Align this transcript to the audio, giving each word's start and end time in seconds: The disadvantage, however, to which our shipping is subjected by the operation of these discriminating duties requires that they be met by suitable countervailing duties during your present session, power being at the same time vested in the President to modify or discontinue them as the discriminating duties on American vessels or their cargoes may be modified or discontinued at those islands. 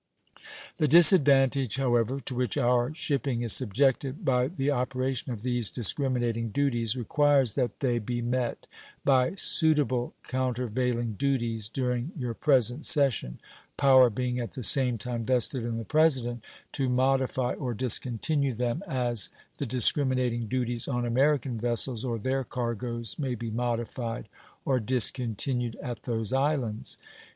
The 0.77 0.87
disadvantage, 0.87 1.75
however, 1.77 2.19
to 2.21 2.33
which 2.33 2.57
our 2.57 2.91
shipping 2.91 3.43
is 3.43 3.53
subjected 3.53 4.25
by 4.25 4.47
the 4.47 4.71
operation 4.71 5.31
of 5.31 5.43
these 5.43 5.69
discriminating 5.69 6.49
duties 6.49 6.97
requires 6.97 7.53
that 7.53 7.81
they 7.81 7.99
be 7.99 8.19
met 8.19 8.65
by 9.05 9.35
suitable 9.35 10.15
countervailing 10.23 11.17
duties 11.19 11.69
during 11.69 12.13
your 12.17 12.33
present 12.33 12.83
session, 12.83 13.39
power 13.77 14.09
being 14.09 14.39
at 14.39 14.53
the 14.53 14.63
same 14.63 14.97
time 14.97 15.23
vested 15.23 15.63
in 15.63 15.77
the 15.77 15.85
President 15.85 16.43
to 16.71 16.89
modify 16.89 17.53
or 17.53 17.75
discontinue 17.75 18.53
them 18.53 18.81
as 18.87 19.29
the 19.59 19.67
discriminating 19.67 20.47
duties 20.47 20.87
on 20.87 21.05
American 21.05 21.59
vessels 21.59 22.03
or 22.03 22.17
their 22.17 22.43
cargoes 22.43 23.19
may 23.19 23.35
be 23.35 23.51
modified 23.51 24.27
or 24.65 24.79
discontinued 24.79 25.75
at 25.75 26.01
those 26.01 26.33
islands. 26.33 26.97